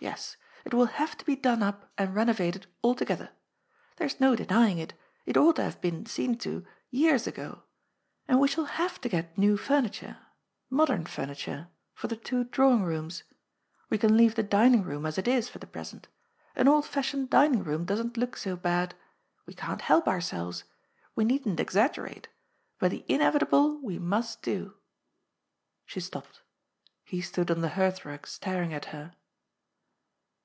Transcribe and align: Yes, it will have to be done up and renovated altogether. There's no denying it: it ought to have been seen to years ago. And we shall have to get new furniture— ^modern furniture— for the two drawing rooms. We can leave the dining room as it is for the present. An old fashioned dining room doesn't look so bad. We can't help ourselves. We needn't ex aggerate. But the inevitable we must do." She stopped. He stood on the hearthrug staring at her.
Yes, 0.00 0.36
it 0.66 0.74
will 0.74 0.84
have 1.00 1.16
to 1.16 1.24
be 1.24 1.34
done 1.34 1.62
up 1.62 1.90
and 1.96 2.14
renovated 2.14 2.66
altogether. 2.84 3.30
There's 3.96 4.20
no 4.20 4.36
denying 4.36 4.76
it: 4.76 4.92
it 5.24 5.34
ought 5.38 5.56
to 5.56 5.64
have 5.64 5.80
been 5.80 6.04
seen 6.04 6.36
to 6.40 6.66
years 6.90 7.26
ago. 7.26 7.62
And 8.28 8.38
we 8.38 8.48
shall 8.48 8.66
have 8.66 9.00
to 9.00 9.08
get 9.08 9.38
new 9.38 9.56
furniture— 9.56 10.18
^modern 10.70 11.08
furniture— 11.08 11.68
for 11.94 12.08
the 12.08 12.16
two 12.18 12.44
drawing 12.44 12.82
rooms. 12.82 13.22
We 13.88 13.96
can 13.96 14.14
leave 14.14 14.34
the 14.34 14.42
dining 14.42 14.82
room 14.82 15.06
as 15.06 15.16
it 15.16 15.26
is 15.26 15.48
for 15.48 15.58
the 15.58 15.66
present. 15.66 16.06
An 16.54 16.68
old 16.68 16.84
fashioned 16.84 17.30
dining 17.30 17.64
room 17.64 17.86
doesn't 17.86 18.18
look 18.18 18.36
so 18.36 18.56
bad. 18.56 18.94
We 19.46 19.54
can't 19.54 19.80
help 19.80 20.06
ourselves. 20.06 20.64
We 21.16 21.24
needn't 21.24 21.60
ex 21.60 21.76
aggerate. 21.76 22.26
But 22.78 22.90
the 22.90 23.06
inevitable 23.08 23.80
we 23.82 23.98
must 23.98 24.42
do." 24.42 24.74
She 25.86 26.00
stopped. 26.00 26.42
He 27.04 27.22
stood 27.22 27.50
on 27.50 27.62
the 27.62 27.70
hearthrug 27.70 28.26
staring 28.26 28.74
at 28.74 28.86
her. 28.86 29.14